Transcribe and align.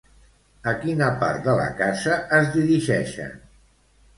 A 0.69 0.71
quina 0.85 1.09
part 1.25 1.45
de 1.49 1.55
la 1.61 1.67
casa 1.81 2.17
es 2.39 2.51
dirigeixen? 2.57 3.37